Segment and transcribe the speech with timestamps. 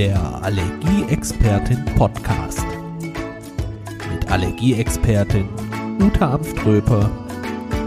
[0.00, 2.64] Der Allergieexpertin Podcast.
[4.10, 5.46] Mit Allergieexpertin
[6.00, 7.10] Uta Amströper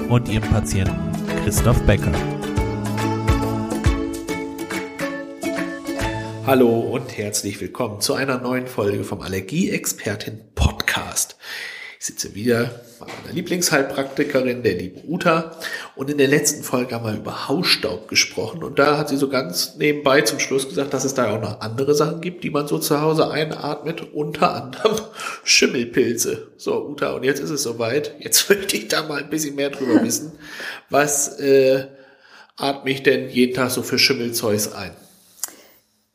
[0.10, 0.94] und ihrem Patienten
[1.44, 2.12] Christoph Becker.
[6.46, 10.53] Hallo und herzlich willkommen zu einer neuen Folge vom Allergieexpertin.
[12.04, 15.52] Ich sitze wieder bei meiner Lieblingsheilpraktikerin, der lieben Uta.
[15.96, 18.62] Und in der letzten Folge haben wir über Hausstaub gesprochen.
[18.62, 21.62] Und da hat sie so ganz nebenbei zum Schluss gesagt, dass es da auch noch
[21.62, 24.14] andere Sachen gibt, die man so zu Hause einatmet.
[24.14, 24.98] Unter anderem
[25.46, 26.48] Schimmelpilze.
[26.58, 28.14] So, Uta, und jetzt ist es soweit.
[28.20, 30.34] Jetzt möchte ich da mal ein bisschen mehr drüber wissen.
[30.90, 31.88] Was äh,
[32.58, 34.92] atme ich denn jeden Tag so für Schimmelzeugs ein?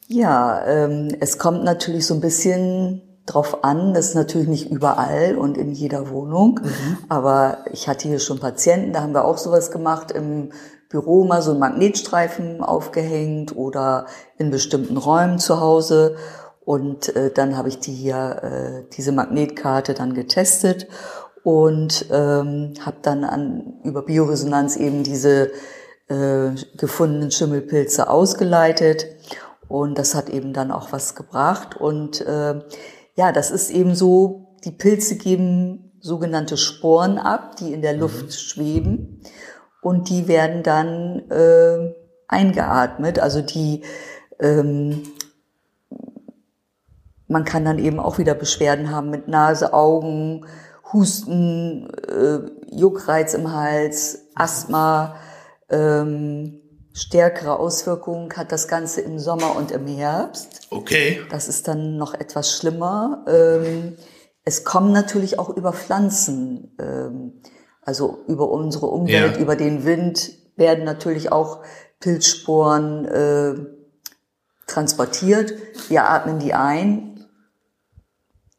[0.07, 5.37] Ja, ähm, es kommt natürlich so ein bisschen drauf an, das ist natürlich nicht überall
[5.37, 6.99] und in jeder Wohnung, mhm.
[7.09, 10.51] aber ich hatte hier schon Patienten, da haben wir auch sowas gemacht, im
[10.89, 14.07] Büro mal so einen Magnetstreifen aufgehängt oder
[14.39, 16.17] in bestimmten Räumen zu Hause
[16.65, 20.87] und äh, dann habe ich die hier, äh, diese Magnetkarte dann getestet
[21.43, 25.51] und ähm, habe dann an, über Bioresonanz eben diese
[26.09, 29.07] äh, gefundenen Schimmelpilze ausgeleitet
[29.69, 31.77] und das hat eben dann auch was gebracht.
[31.77, 32.61] Und äh,
[33.19, 38.01] ja, das ist eben so, die Pilze geben sogenannte Sporen ab, die in der mhm.
[38.01, 38.31] Luft mhm.
[38.31, 39.23] schweben.
[39.83, 41.95] Und die werden dann äh,
[42.29, 43.19] eingeatmet.
[43.19, 43.83] Also die,
[44.39, 45.03] ähm,
[47.27, 50.47] man kann dann eben auch wieder Beschwerden haben mit Nase, Augen,
[50.93, 52.39] Husten, äh,
[52.71, 55.17] Juckreiz im Hals, Asthma,
[55.71, 56.61] ähm,
[56.99, 60.67] Stärkere Auswirkungen hat das Ganze im Sommer und im Herbst.
[60.71, 61.21] Okay.
[61.31, 63.25] Das ist dann noch etwas schlimmer.
[63.29, 63.97] Ähm,
[64.45, 67.35] es kommen natürlich auch über Pflanzen, ähm,
[67.83, 69.41] also über unsere Umwelt, ja.
[69.41, 71.63] über den Wind werden natürlich auch
[72.01, 73.55] Pilzsporen äh,
[74.67, 75.55] transportiert.
[75.89, 77.27] Wir atmen die ein.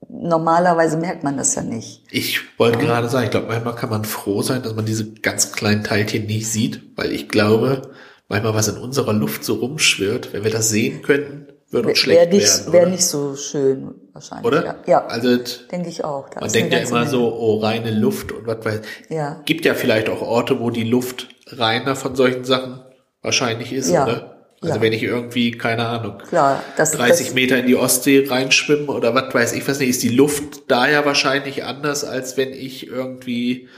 [0.07, 2.05] Normalerweise merkt man das ja nicht.
[2.09, 2.85] Ich wollte ja.
[2.85, 6.25] gerade sagen, ich glaube, manchmal kann man froh sein, dass man diese ganz kleinen Teilchen
[6.25, 7.91] nicht sieht, weil ich glaube,
[8.29, 12.19] manchmal was in unserer Luft so rumschwirrt, wenn wir das sehen könnten, würde uns schlecht
[12.19, 12.73] wär nicht, werden.
[12.73, 14.45] Wäre nicht so schön wahrscheinlich.
[14.45, 14.65] Oder?
[14.65, 15.05] Ja, ja.
[15.05, 15.37] also
[15.71, 16.29] denke ich auch.
[16.29, 17.09] Da man denkt ja immer Menge.
[17.11, 18.81] so, oh reine Luft und was weiß.
[19.09, 19.41] Ja.
[19.45, 22.81] Gibt ja vielleicht auch Orte, wo die Luft reiner von solchen Sachen
[23.21, 24.03] wahrscheinlich ist, ja.
[24.03, 24.35] oder?
[24.61, 24.81] Also ja.
[24.81, 29.15] wenn ich irgendwie, keine Ahnung, Klar, das, 30 das, Meter in die Ostsee reinschwimme oder
[29.15, 32.87] was weiß ich was nicht, ist die Luft da ja wahrscheinlich anders, als wenn ich
[32.87, 33.69] irgendwie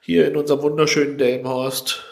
[0.00, 2.02] hier in unserem wunderschönen Delmenhorst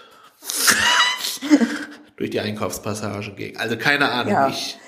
[2.20, 3.56] durch die Einkaufspassagen gehen.
[3.56, 4.32] Also keine Ahnung.
[4.32, 4.48] Ja.
[4.48, 4.78] Ich,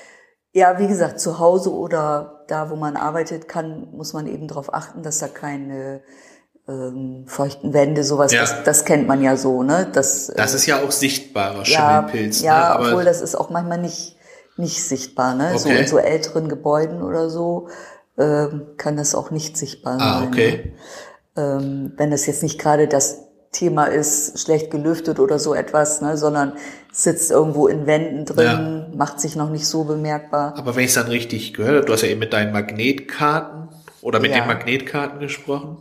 [0.53, 4.73] ja, wie gesagt, zu Hause oder da, wo man arbeitet, kann, muss man eben darauf
[4.75, 6.03] achten, dass da keine
[6.69, 8.43] ähm, feuchten Wände, sowas, ja.
[8.43, 9.89] das, das kennt man ja so, ne?
[9.91, 12.43] Das, das ist ja auch sichtbarer Schimmelpilz.
[12.43, 12.85] Ja, ne?
[12.85, 14.17] ja obwohl das ist auch manchmal nicht,
[14.59, 15.53] nicht sichtbar, ne?
[15.55, 15.59] Okay.
[15.59, 17.69] So in so älteren Gebäuden oder so
[18.19, 20.29] ähm, kann das auch nicht sichtbar ah, sein.
[20.29, 20.75] Okay.
[21.35, 21.43] Ne?
[21.43, 26.17] Ähm, wenn das jetzt nicht gerade das Thema ist, schlecht gelüftet oder so etwas, ne,
[26.17, 26.55] sondern
[26.91, 28.97] sitzt irgendwo in Wänden drin, ja.
[28.97, 30.55] macht sich noch nicht so bemerkbar.
[30.57, 33.69] Aber wenn ich es dann richtig gehört habe, du hast ja eben mit deinen Magnetkarten
[34.01, 34.39] oder mit ja.
[34.39, 35.77] den Magnetkarten gesprochen.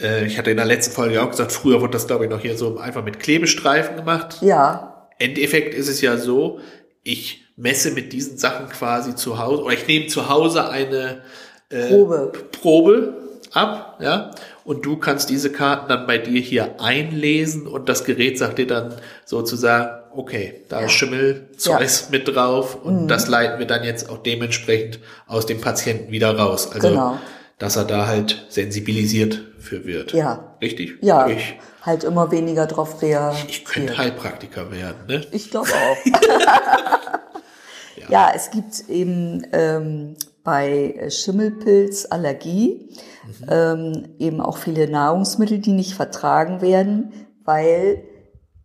[0.00, 2.40] Äh, ich hatte in der letzten Folge auch gesagt, früher wurde das, glaube ich, noch
[2.40, 4.38] hier so einfach mit Klebestreifen gemacht.
[4.40, 5.08] Ja.
[5.18, 6.58] Endeffekt ist es ja so,
[7.02, 11.22] ich messe mit diesen Sachen quasi zu Hause, oder ich nehme zu Hause eine
[11.68, 12.32] äh, Probe.
[12.50, 13.23] Probe
[13.54, 14.30] ab, ja,
[14.64, 18.66] und du kannst diese Karten dann bei dir hier einlesen und das Gerät sagt dir
[18.66, 18.94] dann
[19.24, 20.86] sozusagen, okay, da ja.
[20.86, 22.06] ist Schimmelzeug ja.
[22.10, 23.08] mit drauf und mhm.
[23.08, 26.70] das leiten wir dann jetzt auch dementsprechend aus dem Patienten wieder raus.
[26.72, 27.18] Also, genau.
[27.58, 30.12] dass er da halt sensibilisiert für wird.
[30.12, 30.56] Ja.
[30.60, 30.94] Richtig?
[31.00, 31.26] Ja.
[31.28, 33.46] Ich, halt immer weniger drauf reagieren.
[33.48, 35.26] Ich könnte Heilpraktiker werden, ne?
[35.32, 36.06] Ich glaube auch.
[37.96, 38.08] ja.
[38.08, 38.32] ja.
[38.34, 42.90] es gibt eben ähm, bei Schimmelpilzallergie
[43.26, 43.46] mhm.
[43.50, 47.12] ähm, eben auch viele Nahrungsmittel, die nicht vertragen werden,
[47.44, 48.04] weil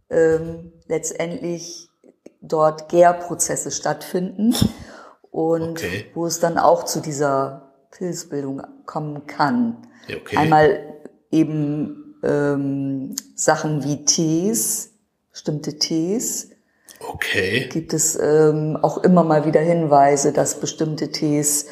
[0.09, 1.89] ähm, letztendlich
[2.41, 4.53] dort Gärprozesse stattfinden
[5.31, 6.05] und okay.
[6.13, 9.87] wo es dann auch zu dieser Pilzbildung kommen kann.
[10.05, 10.37] Okay.
[10.37, 10.79] Einmal
[11.31, 14.91] eben ähm, Sachen wie Tees,
[15.31, 16.49] bestimmte Tees.
[16.99, 17.67] Okay.
[17.71, 21.67] Gibt es ähm, auch immer mal wieder Hinweise, dass bestimmte Tees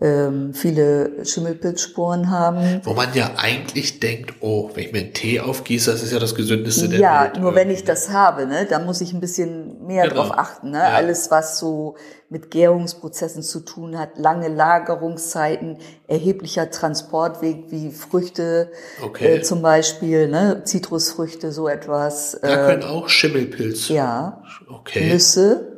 [0.00, 2.80] ähm, viele Schimmelpilzsporen haben.
[2.84, 6.20] Wo man ja eigentlich denkt, oh, wenn ich mir einen Tee aufgieße, das ist ja
[6.20, 7.40] das gesündeste der Ja, Welt.
[7.40, 10.22] nur wenn ich das habe, ne, da muss ich ein bisschen mehr genau.
[10.22, 10.70] drauf achten.
[10.70, 10.78] Ne?
[10.78, 10.94] Ja.
[10.94, 11.96] Alles, was so
[12.30, 18.70] mit Gärungsprozessen zu tun hat, lange Lagerungszeiten, erheblicher Transportweg wie Früchte
[19.02, 19.38] okay.
[19.38, 22.38] äh, zum Beispiel, ne, Zitrusfrüchte, so etwas.
[22.40, 23.94] Da äh, können auch Schimmelpilze.
[23.94, 24.42] Ja.
[24.68, 25.10] Okay.
[25.10, 25.77] Nüsse.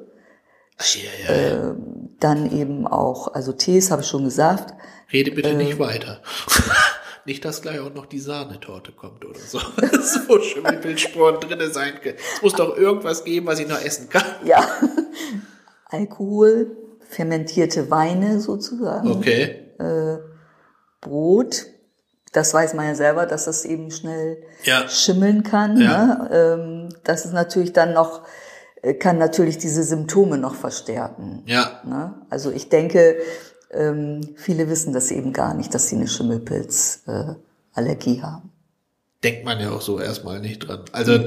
[1.29, 1.75] Äh,
[2.19, 4.75] dann eben auch, also Tees habe ich schon gesagt.
[5.13, 6.21] Rede bitte nicht weiter.
[7.27, 9.59] Nicht, dass gleich auch noch die Sahnetorte kommt oder so.
[10.01, 12.17] so Schimmelpilzsporen drinne sein können.
[12.37, 14.25] Es muss doch irgendwas geben, was ich noch essen kann.
[14.45, 14.67] Ja.
[15.91, 16.77] Alkohol,
[17.09, 19.11] fermentierte Weine sozusagen.
[19.11, 19.67] Okay.
[21.01, 21.67] Brot.
[22.33, 24.89] Das weiß man ja selber, dass das eben schnell Ja.
[24.89, 25.81] schimmeln kann.
[25.81, 26.05] Ja.
[26.05, 26.31] Ne?
[26.33, 28.27] Ähm, das ist natürlich dann noch, äh,
[28.99, 31.43] kann natürlich diese Symptome noch verstärken.
[31.47, 31.81] Ja.
[31.85, 32.15] Ne?
[32.31, 33.17] Also ich denke,
[33.71, 38.51] ähm, viele wissen das eben gar nicht, dass sie eine Schimmelpilzallergie äh, haben.
[39.23, 40.85] Denkt man ja auch so erstmal nicht dran.
[40.93, 41.19] Also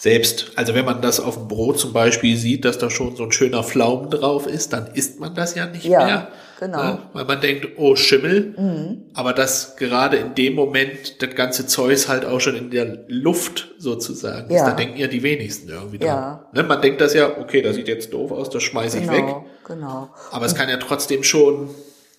[0.00, 3.24] selbst, also wenn man das auf dem Brot zum Beispiel sieht, dass da schon so
[3.24, 6.28] ein schöner Pflaumen drauf ist, dann isst man das ja nicht Ja, mehr.
[6.60, 6.82] genau.
[6.84, 6.98] Ne?
[7.14, 8.96] Weil man denkt, oh Schimmel.
[9.14, 13.74] Aber dass gerade in dem Moment das ganze Zeus halt auch schon in der Luft
[13.78, 14.66] sozusagen ist, Ja.
[14.70, 16.06] da denken ja die wenigsten irgendwie dran.
[16.08, 16.46] Ja.
[16.52, 16.62] Ne?
[16.62, 19.24] Man denkt das ja, okay, das sieht jetzt doof aus, das schmeiße ich weg.
[19.26, 20.10] Genau, genau.
[20.30, 21.70] Aber es kann ja trotzdem schon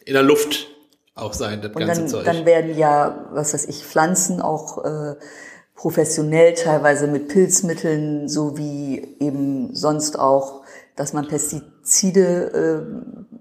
[0.03, 0.67] in der Luft
[1.15, 2.25] auch sein, das Und ganze dann, Zeug.
[2.25, 5.15] dann werden ja, was weiß ich, Pflanzen auch äh,
[5.79, 10.63] professionell teilweise mit Pilzmitteln sowie eben sonst auch,
[10.97, 12.83] dass man Pestizide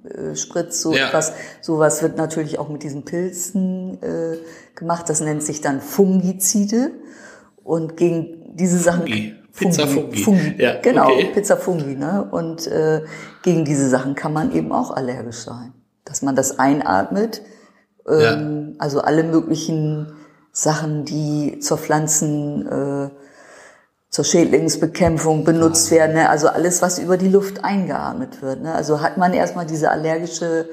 [0.06, 1.08] äh, äh, spritzt, so Ja.
[1.08, 1.32] etwas.
[1.61, 4.37] Sowas wird natürlich auch mit diesen Pilzen äh,
[4.76, 5.08] gemacht.
[5.08, 6.93] Das nennt sich dann Fungizide.
[7.64, 9.34] Und gegen diese Sachen Fungi.
[9.52, 10.23] Pizza Fungi.
[10.23, 10.55] Fungi.
[10.62, 11.31] Ja, genau, okay.
[11.34, 11.96] Pizza Fungi.
[11.96, 12.29] Ne?
[12.31, 13.02] Und äh,
[13.43, 15.73] gegen diese Sachen kann man eben auch allergisch sein.
[16.05, 17.43] Dass man das einatmet,
[18.08, 20.12] ähm, also alle möglichen
[20.58, 23.10] Sachen, die zur Pflanzen, äh,
[24.10, 26.28] zur Schädlingsbekämpfung benutzt werden, ne?
[26.28, 28.62] also alles, was über die Luft eingeatmet wird.
[28.62, 28.75] Ne?
[28.75, 30.69] Also hat man erstmal diese allergische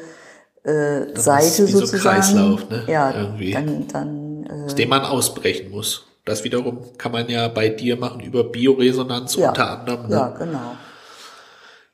[0.63, 2.21] äh, Seite wie so ein sozusagen.
[2.21, 2.83] Kreislauf, ne?
[2.87, 3.51] Ja, Irgendwie.
[3.51, 6.07] dann, dann äh, aus dem man ausbrechen muss.
[6.25, 10.07] Das wiederum kann man ja bei dir machen über Bioresonanz ja, unter anderem.
[10.07, 10.15] Ne?
[10.15, 10.75] ja, genau.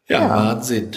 [0.08, 0.30] Ja, Ja.
[0.30, 0.92] Wahnsinn.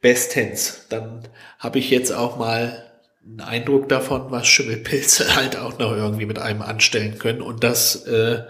[0.00, 0.86] Bestens.
[0.88, 1.22] Dann
[1.58, 2.93] habe ich jetzt auch mal
[3.26, 8.06] einen Eindruck davon, was Schimmelpilze halt auch noch irgendwie mit einem anstellen können und dass
[8.06, 8.42] äh,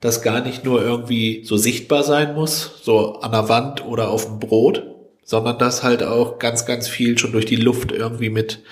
[0.00, 4.26] das gar nicht nur irgendwie so sichtbar sein muss, so an der Wand oder auf
[4.26, 4.82] dem Brot,
[5.24, 8.62] sondern dass halt auch ganz, ganz viel schon durch die Luft irgendwie mit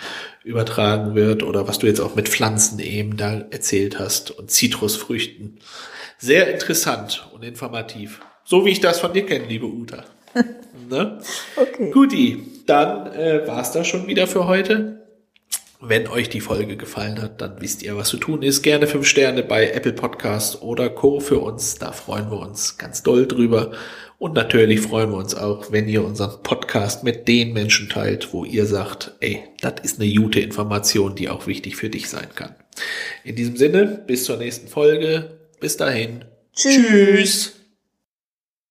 [0.45, 5.59] übertragen wird oder was du jetzt auch mit Pflanzen eben da erzählt hast und Zitrusfrüchten.
[6.19, 8.21] Sehr interessant und informativ.
[8.45, 10.05] So wie ich das von dir kenne, liebe Uta.
[10.91, 11.19] ne?
[11.57, 11.91] Okay.
[11.91, 15.04] Guti, dann äh, war's das schon wieder für heute.
[15.81, 18.63] Wenn euch die Folge gefallen hat, dann wisst ihr, was zu tun ist.
[18.63, 21.21] Gerne fünf Sterne bei Apple Podcast oder Co.
[21.21, 21.75] für uns.
[21.77, 23.73] Da freuen wir uns ganz doll drüber.
[24.19, 28.45] Und natürlich freuen wir uns auch, wenn ihr unseren Podcast mit den Menschen teilt, wo
[28.45, 32.55] ihr sagt, ey, das ist eine gute Information, die auch wichtig für dich sein kann.
[33.25, 35.39] In diesem Sinne, bis zur nächsten Folge.
[35.61, 36.25] Bis dahin.
[36.55, 36.87] Tschüss.
[36.87, 37.64] Tschüss.